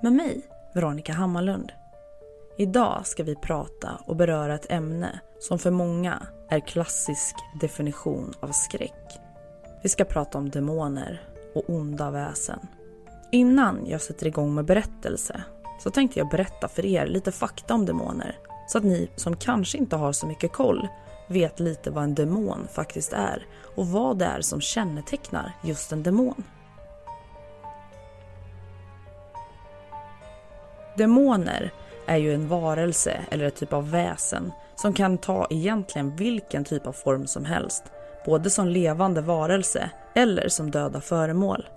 [0.00, 0.42] med mig,
[0.74, 1.72] Veronica Hammarlund.
[2.56, 8.48] Idag ska vi prata och beröra ett ämne som för många är klassisk definition av
[8.48, 9.20] skräck.
[9.82, 11.22] Vi ska prata om demoner
[11.54, 12.58] och onda väsen.
[13.32, 15.44] Innan jag sätter igång med berättelse
[15.82, 19.78] så tänkte jag berätta för er lite fakta om demoner så att ni som kanske
[19.78, 20.88] inte har så mycket koll
[21.28, 26.02] vet lite vad en demon faktiskt är och vad det är som kännetecknar just en
[26.02, 26.44] demon.
[30.96, 31.72] Demoner
[32.06, 36.86] är ju en varelse eller ett typ av väsen som kan ta egentligen vilken typ
[36.86, 37.84] av form som helst.
[38.26, 41.68] Både som levande varelse eller som döda föremål.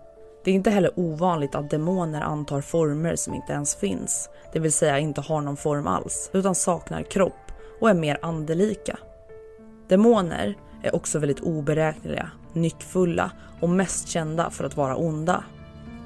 [0.43, 4.29] Det är inte heller ovanligt att demoner antar former som inte ens finns.
[4.53, 8.99] Det vill säga inte har någon form alls, utan saknar kropp och är mer andelika.
[9.87, 15.43] Demoner är också väldigt oberäkneliga, nyckfulla och mest kända för att vara onda.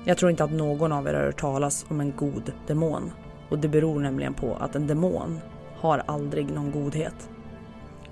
[0.06, 3.12] Jag tror inte att någon av er har hört talas om en god demon.
[3.50, 5.40] Och det beror nämligen på att en demon
[5.76, 7.30] har aldrig någon godhet.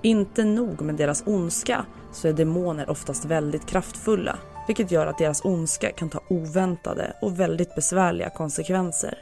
[0.02, 4.38] Inte nog med deras ondska så är demoner oftast väldigt kraftfulla.
[4.66, 9.18] Vilket gör att deras ondska kan ta oväntade och väldigt besvärliga konsekvenser.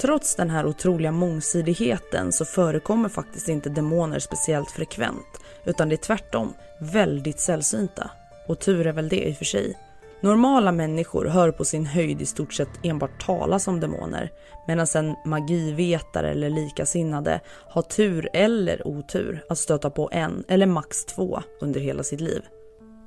[0.00, 5.40] Trots den här otroliga mångsidigheten så förekommer faktiskt inte demoner speciellt frekvent.
[5.64, 8.10] Utan det är tvärtom väldigt sällsynta.
[8.48, 9.76] Och tur är väl det i och för sig.
[10.20, 14.30] Normala människor hör på sin höjd i stort sett enbart talas om demoner
[14.66, 21.04] medan en magivetare eller likasinnade har tur eller otur att stöta på en eller max
[21.04, 22.42] två under hela sitt liv.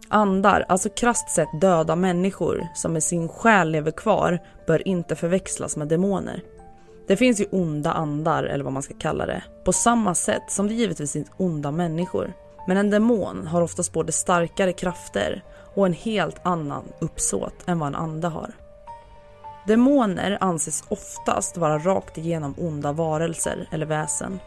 [0.09, 5.77] Andar, alltså krasst sett döda människor som med sin själ lever kvar, bör inte förväxlas
[5.77, 6.41] med demoner.
[7.07, 10.67] Det finns ju onda andar, eller vad man ska kalla det, på samma sätt som
[10.67, 12.33] det givetvis finns onda människor.
[12.67, 15.43] Men en demon har oftast både starkare krafter
[15.73, 18.51] och en helt annan uppsåt än vad en ande har.
[19.67, 24.39] Demoner anses oftast vara rakt igenom onda varelser eller väsen.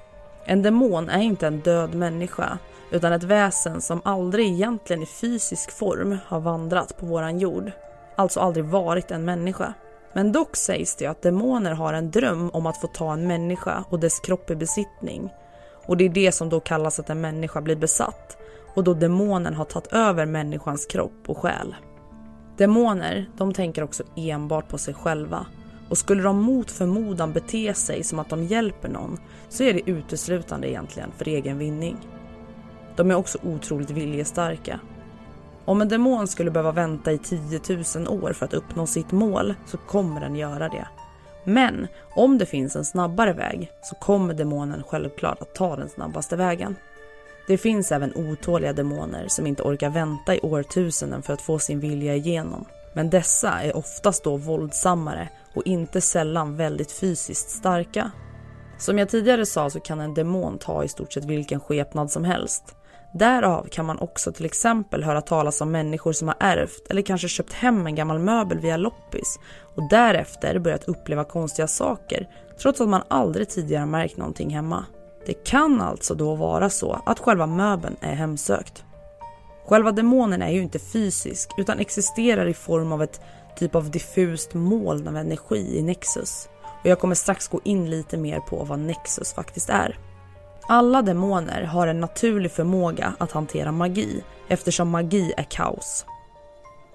[0.44, 2.58] En demon är inte en död människa
[2.90, 7.72] utan ett väsen som aldrig egentligen i fysisk form har vandrat på våran jord.
[8.16, 9.74] Alltså aldrig varit en människa.
[10.12, 13.84] Men dock sägs det att demoner har en dröm om att få ta en människa
[13.88, 15.30] och dess kropp i besittning.
[15.86, 18.38] Och det är det som då kallas att en människa blir besatt
[18.74, 21.74] och då demonen har tagit över människans kropp och själ.
[22.56, 25.46] Demoner, de tänker också enbart på sig själva
[25.88, 29.18] och skulle de mot förmodan bete sig som att de hjälper någon
[29.48, 31.96] så är det uteslutande egentligen för egen vinning.
[32.96, 34.80] De är också otroligt viljestarka.
[35.64, 37.60] Om en demon skulle behöva vänta i 10
[37.96, 40.88] 000 år för att uppnå sitt mål så kommer den göra det.
[41.44, 46.36] Men om det finns en snabbare väg så kommer demonen självklart att ta den snabbaste
[46.36, 46.76] vägen.
[47.46, 51.80] Det finns även otåliga demoner som inte orkar vänta i årtusenden för att få sin
[51.80, 52.64] vilja igenom.
[52.94, 58.10] Men dessa är oftast då våldsammare och inte sällan väldigt fysiskt starka.
[58.78, 62.24] Som jag tidigare sa så kan en demon ta i stort sett vilken skepnad som
[62.24, 62.76] helst.
[63.14, 67.28] Därav kan man också till exempel höra talas om människor som har ärvt eller kanske
[67.28, 69.38] köpt hem en gammal möbel via loppis
[69.74, 72.28] och därefter börjat uppleva konstiga saker
[72.62, 74.86] trots att man aldrig tidigare märkt någonting hemma.
[75.26, 78.84] Det kan alltså då vara så att själva möbeln är hemsökt.
[79.66, 83.20] Själva demonen är ju inte fysisk utan existerar i form av ett
[83.56, 86.48] typ av diffust moln av energi i Nexus.
[86.82, 89.98] Och jag kommer strax gå in lite mer på vad Nexus faktiskt är.
[90.68, 96.06] Alla demoner har en naturlig förmåga att hantera magi eftersom magi är kaos.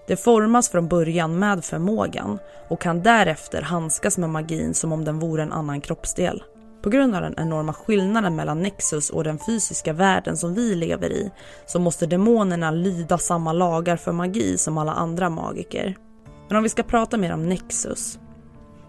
[0.07, 5.19] Det formas från början med förmågan och kan därefter handskas med magin som om den
[5.19, 6.43] vore en annan kroppsdel.
[6.81, 11.11] På grund av den enorma skillnaden mellan Nexus och den fysiska världen som vi lever
[11.11, 11.31] i
[11.65, 15.97] så måste demonerna lyda samma lagar för magi som alla andra magiker.
[16.47, 18.19] Men om vi ska prata mer om Nexus.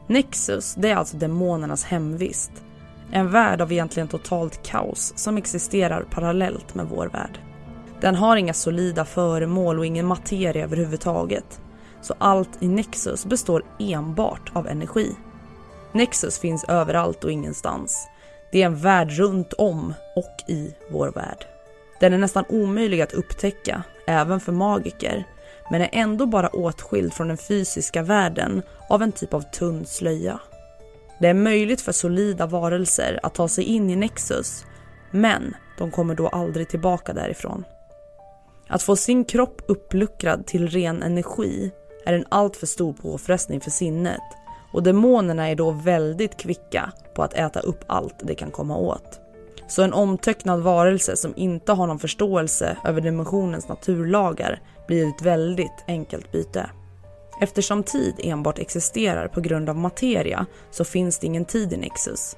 [0.07, 2.53] Nexus, det är alltså demonernas hemvist.
[3.11, 7.41] En värld av egentligen totalt kaos som existerar parallellt med vår värld.
[8.01, 11.61] Den har inga solida föremål och ingen materia överhuvudtaget.
[12.01, 15.17] Så allt i Nexus består enbart av energi.
[15.93, 18.09] Nexus finns överallt och ingenstans.
[18.53, 21.47] Det är en värld runt om och i vår värld.
[22.01, 25.25] Den är nästan omöjlig att upptäcka, även för magiker,
[25.71, 30.41] men är ändå bara åtskild från den fysiska världen av en typ av tunn slöja.
[31.21, 34.65] Det är möjligt för solida varelser att ta sig in i Nexus,
[35.11, 37.65] men de kommer då aldrig tillbaka därifrån.
[38.69, 41.71] Att få sin kropp uppluckrad till ren energi
[42.07, 44.21] är en alltför stor påfrestning för sinnet
[44.73, 49.21] och demonerna är då väldigt kvicka på att äta upp allt de kan komma åt.
[49.69, 55.85] Så en omtöcknad varelse som inte har någon förståelse över dimensionens naturlagar blir ett väldigt
[55.87, 56.71] enkelt byte.
[57.41, 62.37] Eftersom tid enbart existerar på grund av materia så finns det ingen tid i Nexus.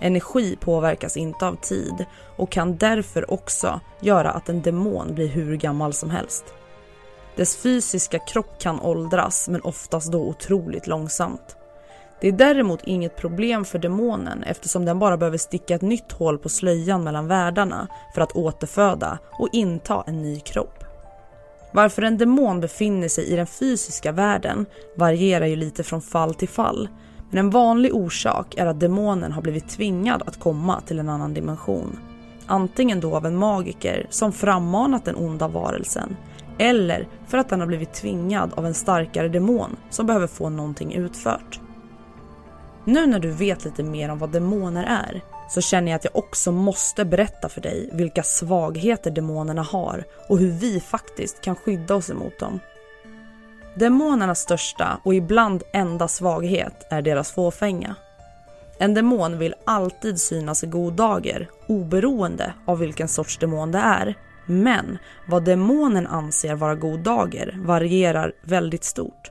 [0.00, 2.04] Energi påverkas inte av tid
[2.36, 6.44] och kan därför också göra att en demon blir hur gammal som helst.
[7.36, 11.56] Dess fysiska kropp kan åldras men oftast då otroligt långsamt.
[12.22, 16.38] Det är däremot inget problem för demonen eftersom den bara behöver sticka ett nytt hål
[16.38, 20.84] på slöjan mellan världarna för att återföda och inta en ny kropp.
[21.72, 24.66] Varför en demon befinner sig i den fysiska världen
[24.96, 26.88] varierar ju lite från fall till fall.
[27.30, 31.34] Men en vanlig orsak är att demonen har blivit tvingad att komma till en annan
[31.34, 31.98] dimension.
[32.46, 36.16] Antingen då av en magiker som frammanat den onda varelsen
[36.58, 40.94] eller för att den har blivit tvingad av en starkare demon som behöver få någonting
[40.94, 41.60] utfört.
[42.84, 46.16] Nu när du vet lite mer om vad demoner är så känner jag att jag
[46.16, 51.94] också måste berätta för dig vilka svagheter demonerna har och hur vi faktiskt kan skydda
[51.94, 52.60] oss emot dem.
[53.74, 57.94] Demonernas största och ibland enda svaghet är deras fåfänga.
[58.78, 64.14] En demon vill alltid synas i god dager oberoende av vilken sorts demon det är.
[64.46, 64.98] Men
[65.28, 69.30] vad demonen anser vara god dager varierar väldigt stort.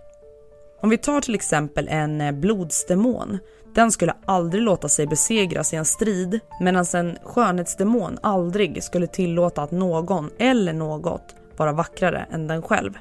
[0.82, 3.40] Om vi tar till exempel en eh, blodsdemon.
[3.76, 9.62] Den skulle aldrig låta sig besegras i en strid medan en skönhetsdemon aldrig skulle tillåta
[9.62, 12.98] att någon eller något vara vackrare än den själv.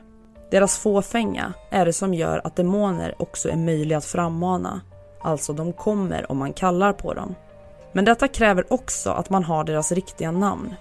[0.50, 4.80] Deras fåfänga är det som gör att demoner också är möjliga att frammana.
[5.22, 7.34] Alltså de kommer om man kallar på dem.
[7.92, 10.74] Men detta kräver också att man har deras riktiga namn.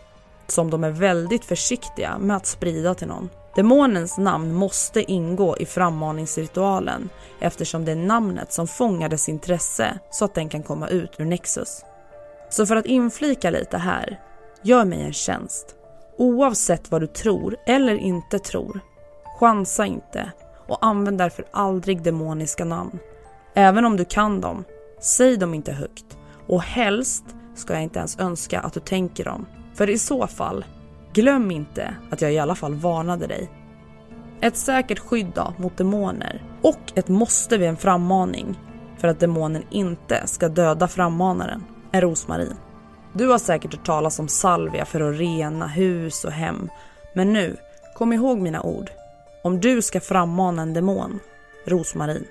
[0.47, 3.29] Som de är väldigt försiktiga med att sprida till någon.
[3.55, 7.09] Demonens namn måste ingå i frammaningsritualen
[7.39, 11.25] eftersom det är namnet som fångar dess intresse så att den kan komma ut ur
[11.25, 11.85] Nexus.
[12.49, 14.19] Så för att inflika lite här,
[14.61, 15.75] gör mig en tjänst.
[16.17, 18.79] Oavsett vad du tror eller inte tror,
[19.39, 20.31] chansa inte
[20.67, 22.99] och använd därför aldrig demoniska namn.
[23.53, 24.63] Även om du kan dem,
[24.99, 26.17] säg dem inte högt
[26.47, 27.23] och helst
[27.55, 29.45] ska jag inte ens önska att du tänker dem.
[29.73, 30.65] För i så fall
[31.13, 33.49] Glöm inte att jag i alla fall varnade dig.
[34.41, 38.59] Ett säkert skydd då, mot demoner och ett måste vid en frammaning
[38.97, 42.55] för att demonen inte ska döda frammanaren är rosmarin.
[43.13, 46.69] Du har säkert hört talas om salvia för att rena hus och hem.
[47.13, 47.57] Men nu,
[47.95, 48.91] kom ihåg mina ord.
[49.43, 51.19] Om du ska frammana en demon,
[51.65, 52.25] rosmarin.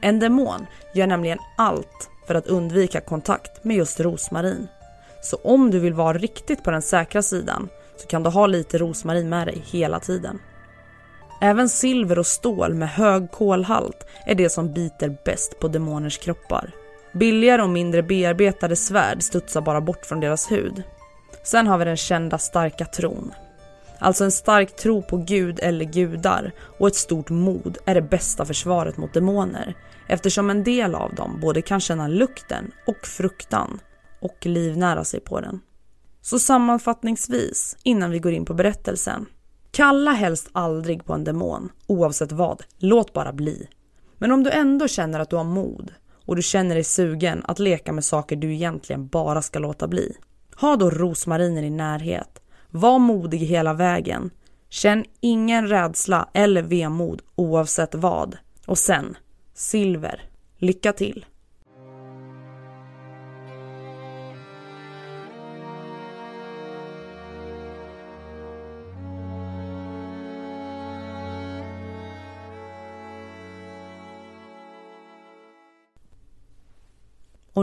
[0.00, 4.68] En demon gör nämligen allt för att undvika kontakt med just rosmarin.
[5.20, 8.78] Så om du vill vara riktigt på den säkra sidan så kan du ha lite
[8.78, 10.38] rosmarin med dig hela tiden.
[11.40, 16.70] Även silver och stål med hög kolhalt är det som biter bäst på demoners kroppar.
[17.12, 20.82] Billigare och mindre bearbetade svärd studsar bara bort från deras hud.
[21.42, 23.32] Sen har vi den kända starka tron.
[23.98, 28.44] Alltså en stark tro på gud eller gudar och ett stort mod är det bästa
[28.44, 29.74] försvaret mot demoner
[30.08, 33.80] eftersom en del av dem både kan känna lukten och fruktan
[34.20, 35.60] och livnära sig på den.
[36.22, 39.26] Så sammanfattningsvis, innan vi går in på berättelsen.
[39.70, 42.62] Kalla helst aldrig på en demon, oavsett vad.
[42.78, 43.68] Låt bara bli.
[44.18, 45.92] Men om du ändå känner att du har mod
[46.24, 50.16] och du känner dig sugen att leka med saker du egentligen bara ska låta bli.
[50.60, 52.42] Ha då rosmariner i närhet.
[52.70, 54.30] Var modig hela vägen.
[54.68, 58.36] Känn ingen rädsla eller vemod oavsett vad.
[58.66, 59.16] Och sen,
[59.54, 60.22] silver.
[60.58, 61.26] Lycka till!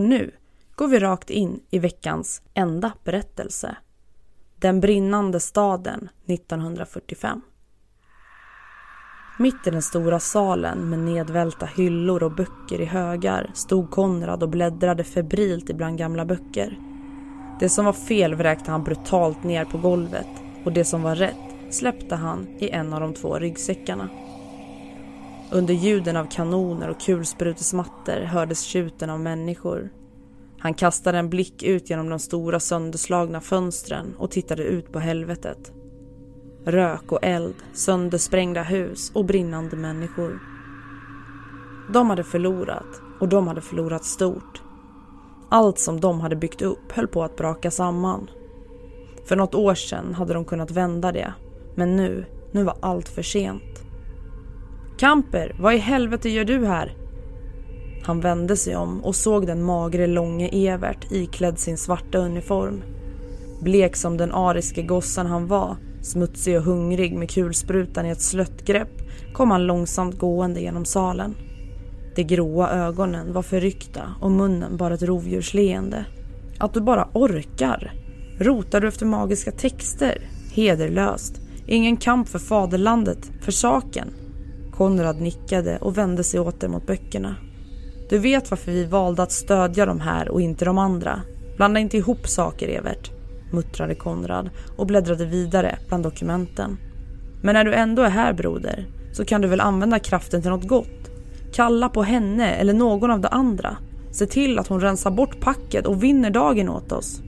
[0.06, 0.32] Nu
[0.76, 3.76] går vi rakt in i veckans enda berättelse.
[4.60, 7.42] Den brinnande staden 1945.
[9.40, 14.50] Mitt i den stora salen med nedvälta hyllor och böcker i högar stod Konrad och
[14.50, 16.80] bläddrade febrilt ibland gamla böcker.
[17.60, 20.28] Det som var fel vräkte han brutalt ner på golvet
[20.66, 24.10] och det som var rätt släppte han i en av de två ryggsäckarna.
[25.52, 29.90] Under ljuden av kanoner och kulsprutesmattor hördes tjuten av människor.
[30.60, 35.72] Han kastade en blick ut genom de stora sönderslagna fönstren och tittade ut på helvetet.
[36.66, 40.40] Rök och eld, söndersprängda hus och brinnande människor.
[41.94, 44.62] De hade förlorat och de hade förlorat stort.
[45.50, 48.30] Allt som de hade byggt upp höll på att braka samman.
[49.26, 51.34] För något år sedan hade de kunnat vända det,
[51.76, 53.85] men nu, nu var allt för sent.
[54.98, 56.94] Kamper, vad i helvete gör du här?
[58.04, 62.84] Han vände sig om och såg den magre långe Evert iklädd sin svarta uniform.
[63.62, 68.66] Blek som den ariske gossen han var, smutsig och hungrig med kulsprutan i ett slött
[68.66, 69.02] grepp
[69.34, 71.36] kom han långsamt gående genom salen.
[72.16, 76.06] De gråa ögonen var förryckta och munnen bara ett rovdjursleende.
[76.60, 77.94] Att du bara orkar.
[78.40, 80.18] Rotar du efter magiska texter?
[80.54, 81.42] Hederlöst.
[81.68, 84.08] Ingen kamp för faderlandet, för saken.
[84.78, 87.36] Konrad nickade och vände sig åter mot böckerna.
[88.10, 91.22] Du vet varför vi valde att stödja de här och inte de andra.
[91.58, 93.12] Blanda inte ihop saker, Evert,
[93.52, 96.78] muttrade Konrad och bläddrade vidare bland dokumenten.
[97.42, 100.68] Men när du ändå är här, broder, så kan du väl använda kraften till något
[100.68, 101.12] gott?
[101.54, 103.78] Kalla på henne eller någon av de andra.
[104.12, 107.22] Se till att hon rensar bort packet och vinner dagen åt oss.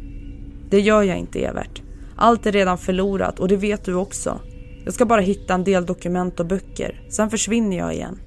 [0.70, 1.82] Det gör jag inte, Evert.
[2.16, 4.39] Allt är redan förlorat och det vet du också.
[4.88, 8.20] Jag ska bara hitta en del dokument och böcker, sen försvinner jag igen.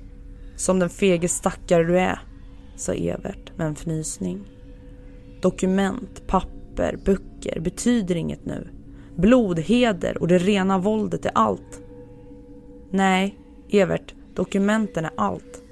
[0.56, 2.20] Som den fege stackare du är,
[2.76, 4.40] sa Evert med en fnysning.
[5.42, 8.68] Dokument, papper, böcker betyder inget nu.
[9.16, 11.80] Blod, heder och det rena våldet är allt.
[12.90, 13.38] Nej,
[13.70, 15.62] Evert, dokumenten är allt.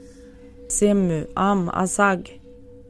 [0.69, 2.41] Semu am azag,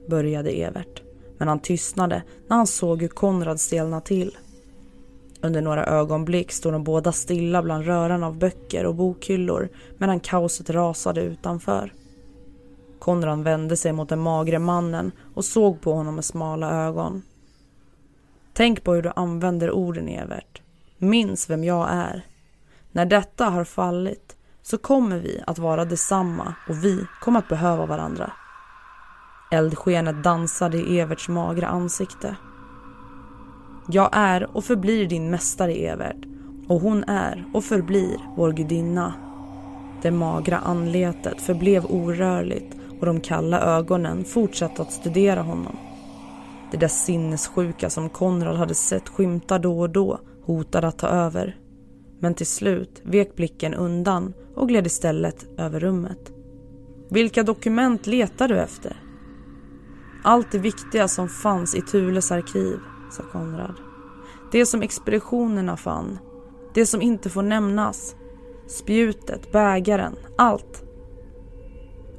[0.08, 1.02] började Evert.
[1.38, 4.36] Men han tystnade när han såg hur Konrad stelnade till.
[5.40, 9.68] Under några ögonblick stod de båda stilla bland röran av böcker och bokhyllor
[9.98, 11.92] medan kaoset rasade utanför.
[12.98, 17.22] Konrad vände sig mot den magre mannen och såg på honom med smala ögon.
[18.52, 20.62] Tänk på hur du använder orden, Evert.
[20.98, 22.26] Minns vem jag är.
[22.92, 27.86] När detta har fallit så kommer vi att vara detsamma och vi kommer att behöva
[27.86, 28.32] varandra.
[29.50, 32.36] Eldskenet dansade i Everts magra ansikte.
[33.90, 36.26] Jag är och förblir din mästare Evert
[36.66, 39.14] och hon är och förblir vår gudinna.
[40.02, 45.76] Det magra anletet förblev orörligt och de kalla ögonen fortsatte att studera honom.
[46.70, 51.56] Det där sinnessjuka som Konrad hade sett skymta då och då hotade att ta över.
[52.20, 56.32] Men till slut vek blicken undan och gled istället över rummet.
[57.10, 59.02] Vilka dokument letar du efter?
[60.24, 62.78] Allt det viktiga som fanns i Thules arkiv,
[63.10, 63.74] sa Konrad.
[64.52, 66.18] Det som expeditionerna fann.
[66.74, 68.16] Det som inte får nämnas.
[68.66, 70.84] Spjutet, bägaren, allt.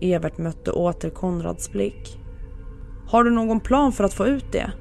[0.01, 2.19] Evert mötte åter Konrads blick.
[3.07, 4.71] Har du någon plan för att få ut det?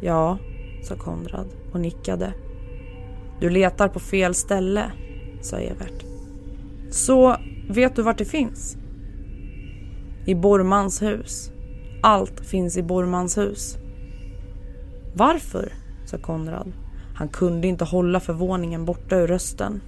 [0.00, 0.38] Ja,
[0.82, 2.34] sa Konrad och nickade.
[3.40, 4.92] Du letar på fel ställe,
[5.40, 6.04] sa Evert.
[6.90, 7.36] Så
[7.70, 8.76] vet du vart det finns?
[10.26, 11.50] I Bormans hus.
[12.02, 13.76] Allt finns i Bormans hus.
[15.18, 15.72] Varför?
[16.06, 16.72] sa Konrad.
[17.14, 19.80] Han kunde inte hålla förvåningen borta ur rösten.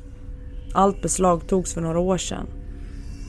[0.75, 2.47] Allt beslag togs för några år sedan.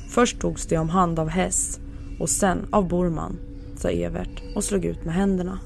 [0.10, 1.80] Först togs det om hand av Hess
[2.20, 3.38] och sen av Borman,
[3.76, 5.60] sa Evert och slog ut med händerna.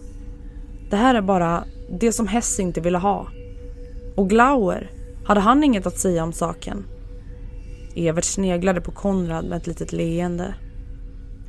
[0.89, 1.63] Det här är bara
[1.99, 3.27] det som Hess inte ville ha.
[4.15, 4.91] Och Glauer,
[5.25, 6.85] hade han inget att säga om saken?
[7.95, 10.55] Evert sneglade på Konrad med ett litet leende.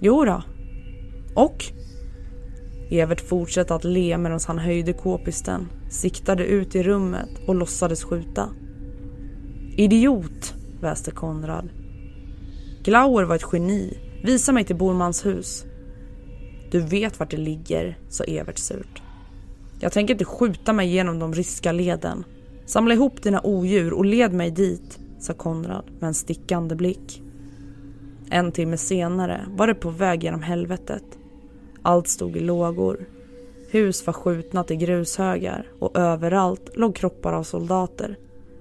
[0.01, 0.43] Jo då.
[1.35, 1.65] Och?
[2.91, 8.49] Evert fortsatte att le medan han höjde k-pisten, siktade ut i rummet och låtsades skjuta.
[9.77, 11.69] Idiot, väste Konrad.
[12.85, 13.99] Glauer var ett geni.
[14.23, 15.65] Visa mig till Bormans hus.
[16.71, 19.03] Du vet vart det ligger, sa Evert surt.
[19.81, 22.25] Jag tänker inte skjuta mig genom de ryska leden.
[22.67, 27.23] Samla ihop dina odjur och led mig dit, sa Konrad med en stickande blick.
[28.31, 31.05] En timme senare var det på väg genom helvetet.
[31.87, 33.09] Allt stod i lågor.
[33.71, 38.19] Hus var skjutna till grushögar och överallt låg kroppar av soldater.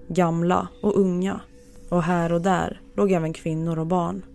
[0.08, 1.40] Gamla och unga.
[1.90, 4.26] Och här och där låg även kvinnor och barn.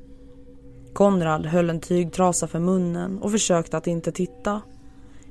[0.93, 4.63] Konrad höll en tygtrasa för munnen och försökte att inte titta.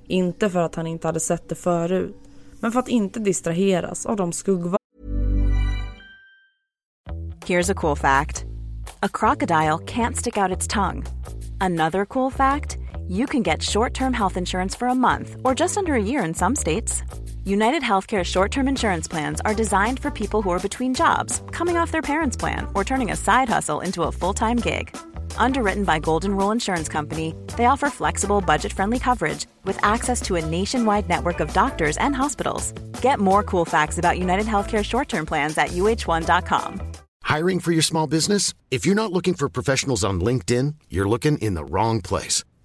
[0.08, 2.16] Inte för att han inte hade sett det förut,
[2.60, 4.80] men för att inte distraheras av de skuggvallar
[7.46, 8.46] Here's a cool fact.
[9.02, 11.04] A crocodile can't stick out its tongue.
[11.62, 12.78] Another cool fact,
[13.10, 16.34] you can get short-term health insurance for a month or just under a year in
[16.34, 17.04] some states.
[17.44, 21.92] United Healthcare short-term insurance plans are designed for people who are between jobs, coming off
[21.92, 24.96] their parents' plan, or turning a side hustle into a full-time gig.
[25.38, 30.46] Underwritten by Golden Rule Insurance Company, they offer flexible, budget-friendly coverage with access to a
[30.46, 32.74] nationwide network of doctors and hospitals.
[33.02, 36.82] Get more cool facts about United Healthcare short-term plans at uh1.com.
[37.24, 38.54] Hiring for your small business?
[38.72, 42.44] If you're not looking for professionals on LinkedIn, you're looking in the wrong place.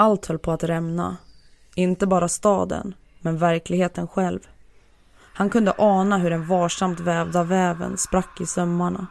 [0.00, 1.16] Allt höll på att rämna.
[1.74, 4.40] Inte bara staden, men verkligheten själv.
[5.34, 9.06] Han kunde ana hur den varsamt vävda väven sprack i sömmarna.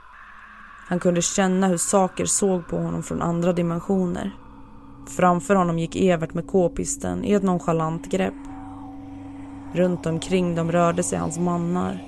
[0.87, 4.31] Han kunde känna hur saker såg på honom från andra dimensioner.
[5.07, 8.47] Framför honom gick Evert med k-pisten i ett nonchalant grepp.
[9.73, 12.03] Runt omkring dem rörde sig hans mannar,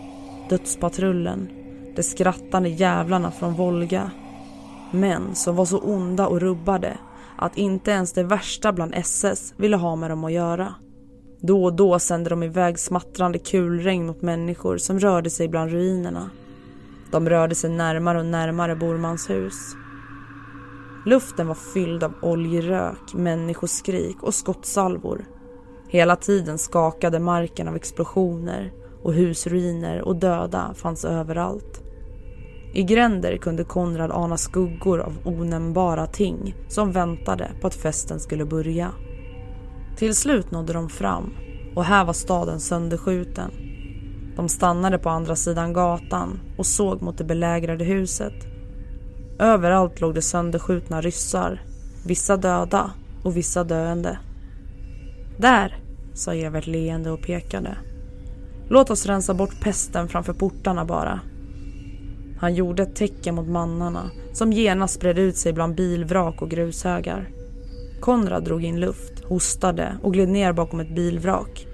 [0.50, 1.50] dödspatrullen,
[1.96, 4.12] de skrattande jävlarna från Volga.
[4.92, 6.98] Män som var så onda och rubbade
[7.42, 10.76] att inte ens det värsta bland SS ville ha med dem att göra.
[11.42, 16.30] Då och då sände de iväg smattrande kulregn mot människor som rörde sig bland ruinerna.
[17.12, 19.76] De rörde sig närmare och närmare Bormans hus.
[21.06, 25.26] Luften var fylld av oljerök, människoskrik och skottsalvor.
[25.88, 31.84] Hela tiden skakade marken av explosioner och husruiner och döda fanns överallt.
[32.74, 38.46] I gränder kunde Konrad ana skuggor av onämnbara ting som väntade på att festen skulle
[38.46, 38.92] börja.
[39.98, 41.34] Till slut nådde de fram
[41.76, 43.52] och här var staden sönderskjuten.
[44.36, 48.34] De stannade på andra sidan gatan och såg mot det belägrade huset.
[49.40, 51.62] Överallt låg det sönderskjutna ryssar,
[52.06, 52.92] vissa döda
[53.24, 54.20] och vissa döende.
[55.38, 55.78] Där,
[56.14, 57.78] sa Evert leende och pekade.
[58.70, 61.20] Låt oss rensa bort pesten framför portarna bara.
[62.42, 67.30] Han gjorde ett tecken mot mannarna som genast spred ut sig bland bilvrak och grushögar.
[68.00, 71.68] Konrad drog in luft, hostade och gled ner bakom ett bilvrak.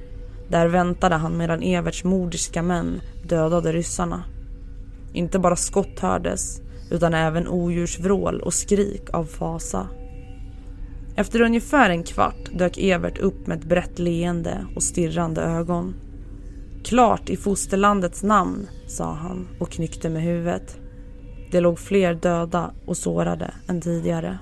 [0.50, 4.24] Där väntade han medan Everts mordiska män dödade ryssarna.
[5.14, 9.88] Inte bara skott hördes, utan även odjursvrål och skrik av fasa.
[11.16, 15.94] Efter ungefär en kvart dök Evert upp med ett brett leende och stirrande ögon.
[16.88, 20.80] Klart i fosterlandets namn, sa han och knyckte med huvudet.
[21.52, 24.40] Det låg fler döda och sårade än tidigare.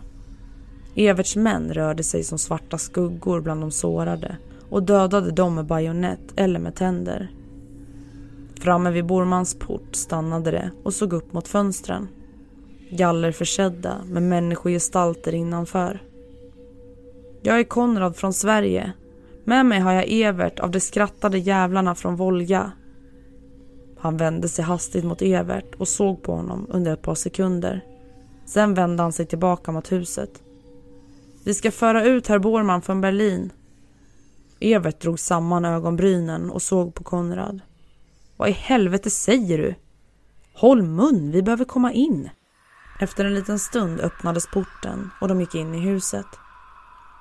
[0.96, 4.38] Everts män rörde sig som svarta skuggor bland de sårade
[4.70, 7.32] och dödade dem med bajonett eller med tänder.
[8.60, 12.08] Framme vid Bormans port stannade det och såg upp mot fönstren.
[12.90, 16.04] Galler försedda med människogestalter innanför.
[17.42, 18.94] Jag är Konrad från Sverige.
[19.48, 22.72] Med mig har jag Evert av de skrattade jävlarna från Volga.
[24.00, 27.84] Han vände sig hastigt mot Evert och såg på honom under ett par sekunder.
[28.46, 30.44] Sen vände han sig tillbaka mot huset.
[31.44, 33.52] Vi ska föra ut herr Borman från Berlin.
[34.60, 37.62] Evert drog samman ögonbrynen och såg på Konrad.
[38.38, 39.76] Vad i helvete säger du?
[40.54, 42.30] Håll mun, vi behöver komma in.
[43.00, 46.26] Efter en liten stund öppnades porten och de gick in i huset.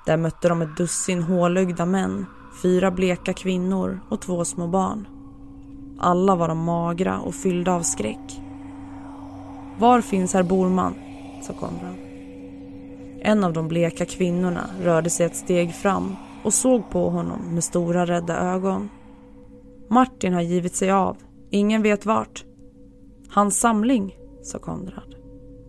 [0.05, 2.25] Där mötte de ett dussin hålögda män,
[2.61, 5.07] fyra bleka kvinnor och två små barn.
[5.99, 8.41] Alla var de magra och fyllda av skräck.
[9.79, 10.95] Var finns herr Borman?
[11.41, 11.95] sa Konrad.
[13.21, 17.63] En av de bleka kvinnorna rörde sig ett steg fram och såg på honom med
[17.63, 18.89] stora rädda ögon.
[19.89, 21.17] Martin har givit sig av.
[21.49, 22.45] Ingen vet vart.
[23.29, 25.15] Hans samling, sa Konrad.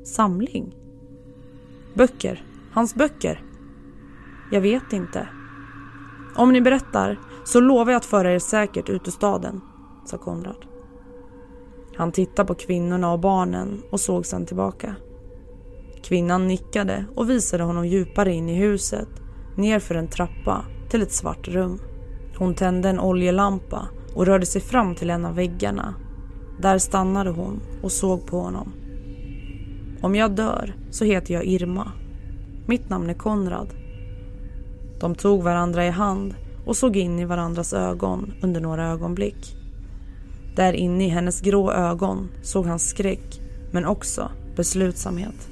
[0.04, 0.74] Samling?
[1.94, 2.44] Böcker.
[2.72, 3.45] Hans böcker.
[4.50, 5.28] Jag vet inte.
[6.36, 9.60] Om ni berättar så lovar jag att föra er säkert ut ur staden,
[10.04, 10.66] sa Konrad.
[11.96, 14.96] Han tittade på kvinnorna och barnen och såg sedan tillbaka.
[16.02, 19.08] Kvinnan nickade och visade honom djupare in i huset,
[19.56, 21.80] nerför en trappa till ett svart rum.
[22.38, 25.94] Hon tände en oljelampa och rörde sig fram till en av väggarna.
[26.60, 28.72] Där stannade hon och såg på honom.
[30.02, 31.92] Om jag dör så heter jag Irma.
[32.66, 33.85] Mitt namn är Konrad.
[35.00, 36.34] De tog varandra i hand
[36.66, 39.56] och såg in i varandras ögon under några ögonblick.
[40.56, 43.40] Där inne i hennes grå ögon såg han skräck
[43.72, 45.48] men också beslutsamhet.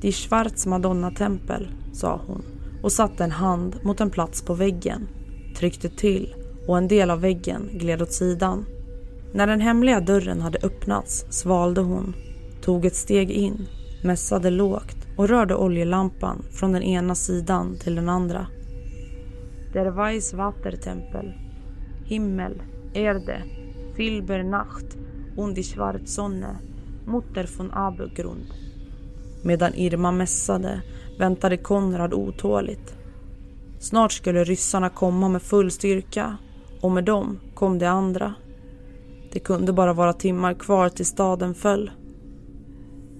[0.00, 2.42] Die Schwarz Madonna-tempel, sa hon
[2.82, 5.08] och satte en hand mot en plats på väggen,
[5.56, 6.34] tryckte till
[6.66, 8.66] och en del av väggen gled åt sidan.
[9.32, 12.14] När den hemliga dörren hade öppnats svalde hon,
[12.62, 13.66] tog ett steg in,
[14.02, 18.46] mässade lågt och rörde oljelampan från den ena sidan till den andra.
[19.72, 21.34] Der weiss Watertempel,
[22.04, 23.42] Himmel, Erde,
[23.96, 24.96] Silber Nacht
[25.36, 26.58] und die Schwarzsonne,
[27.06, 28.46] Mutter von Abgrund.
[29.42, 30.82] Medan Irma mässade
[31.18, 32.94] väntade Konrad otåligt.
[33.78, 36.36] Snart skulle ryssarna komma med full styrka
[36.80, 38.34] och med dem kom det andra.
[39.32, 41.90] Det kunde bara vara timmar kvar till staden föll.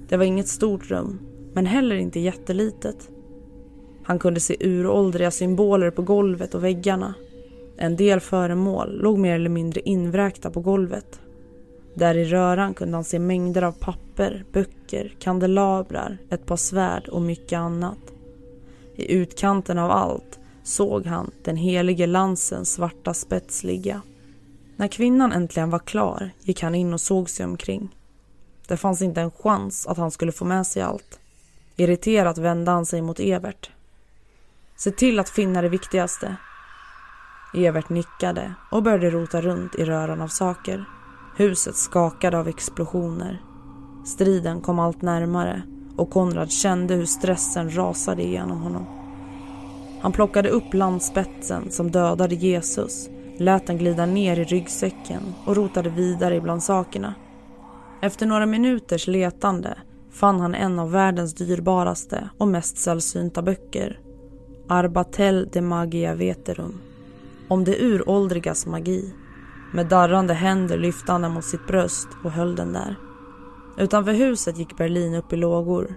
[0.09, 1.19] Det var inget stort rum,
[1.57, 3.11] men heller inte jättelitet.
[4.03, 7.15] Han kunde se uråldriga symboler på golvet och väggarna.
[7.77, 11.21] En del föremål låg mer eller mindre invräkta på golvet.
[11.95, 17.23] Där i röran kunde han se mängder av papper, böcker, kandelabrar, ett par svärd och
[17.23, 18.13] mycket annat.
[18.95, 24.03] I utkanten av allt såg han den helige lansens svarta spets ligga.
[24.77, 27.97] När kvinnan äntligen var klar gick han in och såg sig omkring.
[28.69, 31.21] Det fanns inte en chans att han skulle få med sig allt.
[31.77, 33.71] Irriterat vände han sig mot Evert.
[34.77, 36.37] Se till att finna det viktigaste.
[37.55, 40.85] Evert nickade och började rota runt i röran av saker.
[41.37, 43.43] Huset skakade av explosioner.
[44.07, 45.63] Striden kom allt närmare
[45.97, 48.87] och Konrad kände hur stressen rasade igenom honom.
[50.01, 53.09] Han plockade upp landspetsen som dödade Jesus,
[53.39, 57.15] lät den glida ner i ryggsäcken och rotade vidare bland sakerna.
[58.03, 59.77] Efter några minuters letande
[60.17, 64.01] fann han en av världens dyrbaraste och mest sällsynta böcker.
[64.69, 66.81] Arbatel de Magia Veterum.
[67.49, 69.15] Om det uråldrigas magi.
[69.73, 72.97] Med darrande händer lyfte han den mot sitt bröst och höll den där.
[73.79, 75.97] Utanför huset gick Berlin upp i lågor.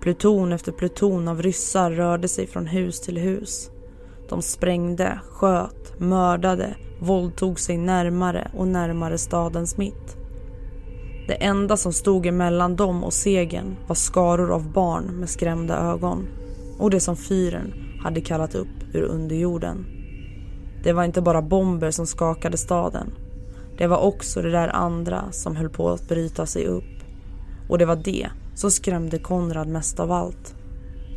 [0.00, 3.70] Pluton efter pluton av ryssar rörde sig från hus till hus.
[4.28, 10.17] De sprängde, sköt, mördade, våldtog sig närmare och närmare stadens mitt.
[11.28, 16.28] Det enda som stod emellan dem och segern var skaror av barn med skrämda ögon
[16.78, 19.86] och det som fyren hade kallat upp ur underjorden.
[20.82, 23.10] Det var inte bara bomber som skakade staden.
[23.78, 27.02] Det var också det där andra som höll på att bryta sig upp.
[27.68, 30.54] Och det var det som skrämde Konrad mest av allt.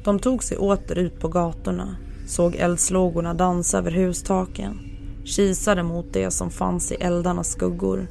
[0.03, 1.95] De tog sig åter ut på gatorna,
[2.27, 4.79] såg eldslågorna dansa över hustaken,
[5.25, 8.07] kisade mot det som fanns i eldarnas skuggor.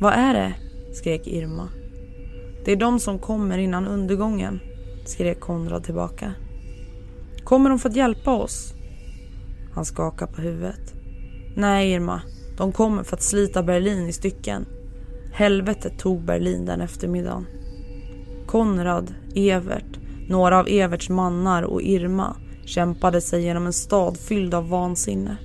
[0.00, 0.67] Vad är det?
[0.92, 1.68] Skrek Irma.
[2.64, 4.60] Det är de som kommer innan undergången,
[5.04, 6.34] skrek Konrad tillbaka.
[7.44, 8.74] Kommer de för att hjälpa oss?
[9.74, 10.94] Han skakade på huvudet.
[11.56, 12.22] Nej, Irma.
[12.56, 14.66] De kommer för att slita Berlin i stycken.
[15.32, 17.46] Helvetet tog Berlin den eftermiddagen.
[18.46, 19.98] Konrad, Evert,
[20.28, 25.36] några av Everts mannar och Irma kämpade sig genom en stad fylld av vansinne.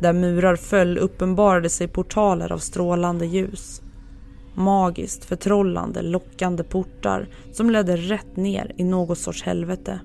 [0.00, 3.82] Där murar föll uppenbarade sig portaler av strålande ljus.
[4.60, 10.00] Magiskt, förtrollande, lockande portar som ledde rätt ner i något sorts helvete.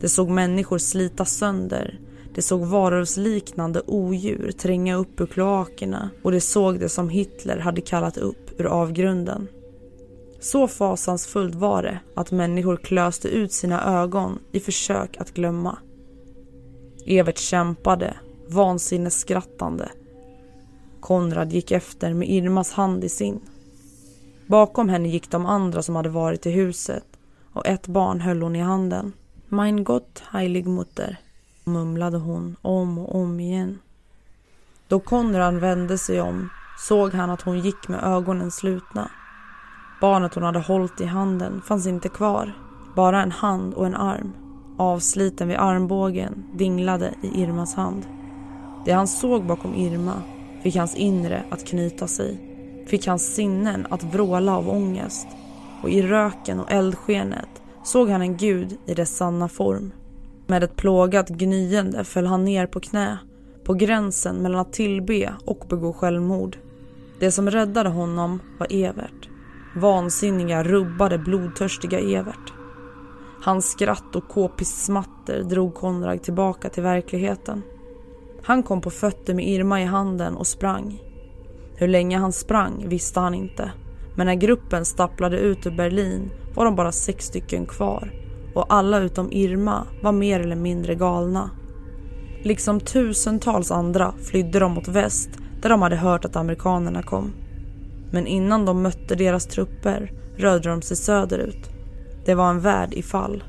[0.00, 2.00] Det såg människor slita sönder.
[2.34, 7.80] Det såg varulvsliknande odjur tränga upp ur kloakerna och det såg det som Hitler hade
[7.80, 9.48] kallat upp ur avgrunden.
[10.40, 15.78] Så fasansfullt var det att människor klöste ut sina ögon i försök att glömma.
[17.06, 18.14] Evert kämpade,
[18.48, 19.88] vansinnesskrattande.
[21.04, 23.40] Konrad gick efter med Irmas hand i sin.
[24.46, 27.04] Bakom henne gick de andra som hade varit i huset
[27.52, 29.12] och ett barn höll hon i handen.
[29.48, 31.18] Mein Gott, heilig Mutter,
[31.64, 33.78] mumlade hon om och om igen.
[34.88, 39.10] Då Konrad vände sig om såg han att hon gick med ögonen slutna.
[40.00, 42.52] Barnet hon hade hållit i handen fanns inte kvar.
[42.96, 44.32] Bara en hand och en arm.
[44.78, 48.06] Avsliten vid armbågen dinglade i Irmas hand.
[48.84, 50.22] Det han såg bakom Irma
[50.64, 52.38] fick hans inre att knyta sig.
[52.86, 55.26] Fick hans sinnen att vråla av ångest.
[55.82, 57.48] Och i röken och eldskenet
[57.84, 59.92] såg han en gud i dess sanna form.
[60.46, 63.18] Med ett plågat gnyende föll han ner på knä,
[63.64, 66.56] på gränsen mellan att tillbe och begå självmord.
[67.20, 69.28] Det som räddade honom var Evert.
[69.76, 72.52] Vansinniga, rubbade, blodtörstiga Evert.
[73.42, 77.62] Hans skratt och k-pistsmatter drog Konrad tillbaka till verkligheten.
[78.44, 81.02] Han kom på fötter med Irma i handen och sprang.
[81.76, 83.72] Hur länge han sprang visste han inte.
[84.16, 88.12] Men när gruppen stapplade ut ur Berlin var de bara sex stycken kvar
[88.54, 91.50] och alla utom Irma var mer eller mindre galna.
[92.42, 95.30] Liksom tusentals andra flydde de mot väst
[95.62, 97.32] där de hade hört att amerikanerna kom.
[98.10, 101.70] Men innan de mötte deras trupper rörde de sig söderut.
[102.24, 103.44] Det var en värld i fall.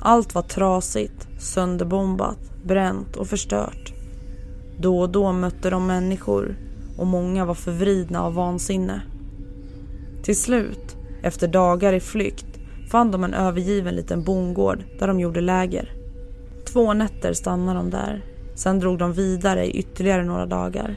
[0.00, 3.93] Allt var trasigt, sönderbombat, bränt och förstört.
[4.78, 6.56] Då och då mötte de människor
[6.98, 9.02] och många var förvridna av vansinne.
[10.22, 12.58] Till slut, efter dagar i flykt,
[12.90, 15.92] fann de en övergiven liten bondgård där de gjorde läger.
[16.72, 20.96] Två nätter stannade de där, sen drog de vidare i ytterligare några dagar.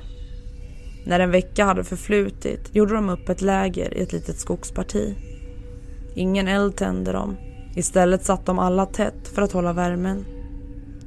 [1.06, 5.16] När en vecka hade förflutit gjorde de upp ett läger i ett litet skogsparti.
[6.16, 7.36] Ingen eld tände de.
[7.76, 10.26] Istället satt de alla tätt för att hålla värmen.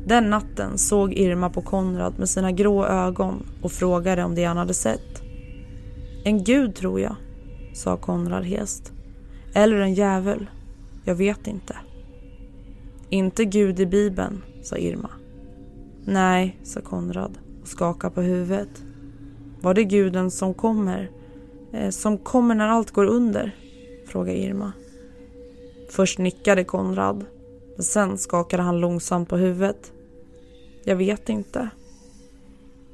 [0.06, 4.56] Den natten såg Irma på Konrad med sina grå ögon och frågade om det han
[4.56, 5.22] hade sett.
[6.24, 7.16] En gud tror jag,
[7.74, 8.92] sa Konrad hest.
[9.54, 10.50] Eller en djävul.
[11.04, 11.76] Jag vet inte.
[13.08, 15.10] Inte Gud i Bibeln, sa Irma.
[16.04, 18.84] Nej, sa Konrad och skakade på huvudet.
[19.60, 21.10] Var det guden som kommer?
[21.72, 23.56] Eh, som kommer när allt går under?
[24.06, 24.72] frågade Irma.
[25.90, 27.24] Först nickade Konrad,
[27.80, 29.92] men sen skakade han långsamt på huvudet.
[30.84, 31.68] Jag vet inte.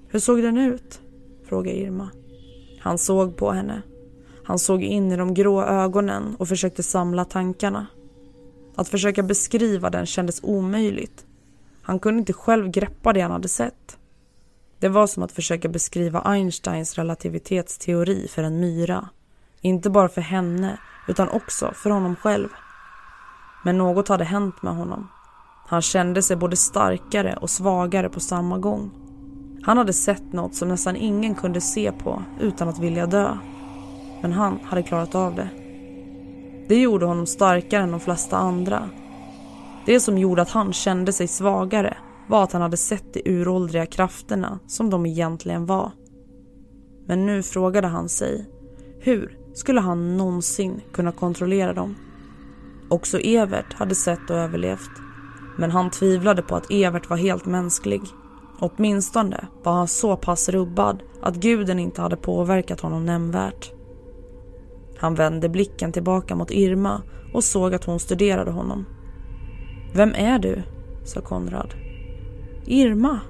[0.09, 1.01] Hur såg den ut?
[1.44, 2.11] frågade Irma.
[2.81, 3.83] Han såg på henne.
[4.44, 7.87] Han såg in i de grå ögonen och försökte samla tankarna.
[8.75, 11.27] Att försöka beskriva den kändes omöjligt.
[11.83, 13.99] Han kunde inte själv greppa det han hade sett.
[14.79, 19.09] Det var som att försöka beskriva Einsteins relativitetsteori för en myra.
[19.61, 22.49] Inte bara för henne, utan också för honom själv.
[23.66, 25.09] Men något hade hänt med honom.
[25.66, 28.90] Han kände sig både starkare och svagare på samma gång.
[29.62, 33.37] Han hade sett något som nästan ingen kunde se på utan att vilja dö.
[34.22, 35.48] Men han hade klarat av det.
[36.68, 38.90] Det gjorde honom starkare än de flesta andra.
[39.87, 41.96] Det som gjorde att han kände sig svagare
[42.29, 45.90] var att han hade sett de uråldriga krafterna som de egentligen var.
[47.07, 48.50] Men nu frågade han sig,
[49.00, 51.96] hur skulle han någonsin kunna kontrollera dem?
[52.88, 54.90] Också Evert hade sett och överlevt.
[55.59, 58.03] Men han tvivlade på att Evert var helt mänsklig.
[58.59, 63.72] Åtminstone var han så pass rubbad att guden inte hade påverkat honom nämnvärt.
[64.99, 67.03] Han vände blicken tillbaka mot Irma
[67.35, 68.85] och såg att hon studerade honom.
[69.94, 70.62] Vem är du?
[71.05, 71.75] sa Konrad.
[72.66, 73.20] Irma.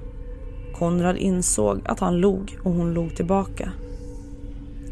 [0.75, 3.71] Konrad insåg att han log och hon log tillbaka.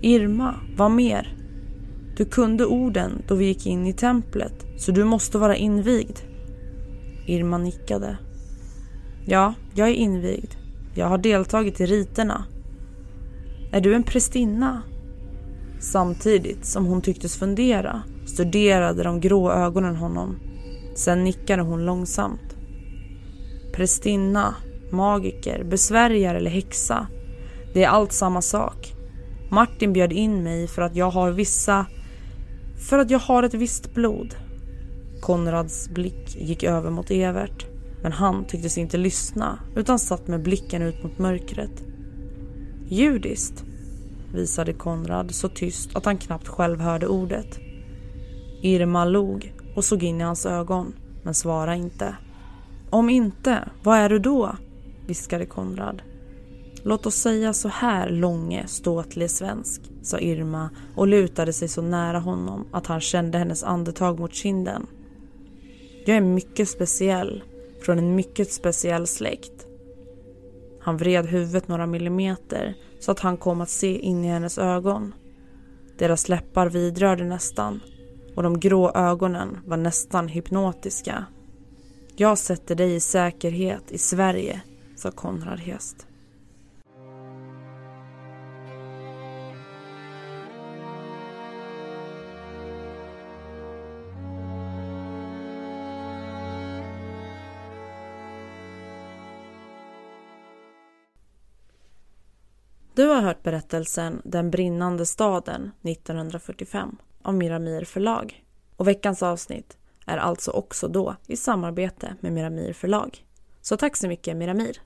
[0.02, 1.35] Irma, vad mer?
[2.18, 6.18] Du kunde orden då vi gick in i templet, så du måste vara invigd.
[7.26, 8.18] Irma nickade.
[9.26, 10.52] Ja, jag är invigd.
[10.94, 12.46] Jag har deltagit i riterna.
[13.72, 14.82] Är du en prästinna?
[15.80, 20.40] Samtidigt som hon tycktes fundera studerade de grå ögonen honom.
[20.96, 22.56] Sen nickade hon långsamt.
[23.74, 24.56] Prästinna,
[24.92, 27.08] magiker, besvärjare eller häxa.
[27.74, 28.94] Det är allt samma sak.
[29.52, 31.86] Martin bjöd in mig för att jag har vissa...
[32.78, 34.36] För att jag har ett visst blod.
[35.22, 37.66] Konrads blick gick över mot Evert.
[38.02, 41.84] Men han tycktes inte lyssna utan satt med blicken ut mot mörkret.
[42.88, 43.64] Judiskt,
[44.34, 47.60] visade Konrad så tyst att han knappt själv hörde ordet.
[48.62, 52.16] Irma log och såg in i hans ögon, men svarade inte.
[52.90, 54.56] Om inte, vad är du då?
[55.08, 56.02] viskade Konrad.
[56.84, 62.20] Låt oss säga så här långe, ståtlig svensk, sa Irma och lutade sig så nära
[62.20, 64.88] honom att han kände hennes andetag mot kinden.
[66.06, 67.44] Jag är mycket speciell,
[67.82, 69.68] från en mycket speciell släkt.
[70.82, 75.14] Han vred huvudet några millimeter så att han kom att se in i hennes ögon.
[75.98, 77.80] Deras läppar vidrörde nästan
[78.36, 81.26] och de grå ögonen var nästan hypnotiska.
[82.16, 84.62] Jag sätter dig i säkerhet i Sverige,
[84.96, 86.08] sa Konrad Hest.
[102.96, 108.44] Du har hört berättelsen Den brinnande staden 1945 av Miramir förlag.
[108.76, 113.26] Och veckans avsnitt är alltså också då i samarbete med Miramir förlag.
[113.62, 114.82] Så tack så mycket Miramir!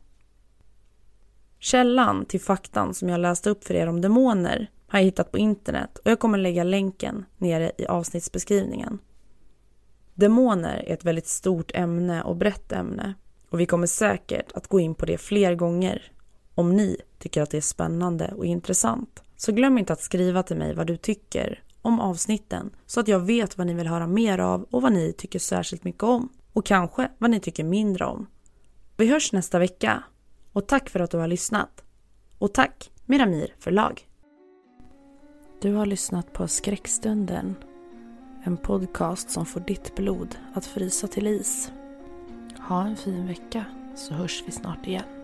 [1.60, 5.38] Källan till faktan som jag läste upp för er om demoner har jag hittat på
[5.38, 9.00] internet och jag kommer lägga länken nere i avsnittsbeskrivningen.
[10.14, 13.14] Demoner är ett väldigt stort ämne och brett ämne
[13.50, 16.12] och vi kommer säkert att gå in på det fler gånger
[16.60, 20.58] om ni tycker att det är spännande och intressant så glöm inte att skriva till
[20.58, 24.40] mig vad du tycker om avsnitten så att jag vet vad ni vill höra mer
[24.40, 28.28] av och vad ni tycker särskilt mycket om och kanske vad ni tycker mindre om.
[28.98, 30.04] Vi hörs nästa vecka
[30.54, 31.84] och tack för att du har lyssnat.
[32.38, 34.08] Och tack Miramir förlag.
[35.62, 37.56] Du har lyssnat på Skräckstunden.
[38.44, 41.72] En podcast som får ditt blod att frysa till is.
[42.68, 45.19] Ha en fin vecka så hörs vi snart igen.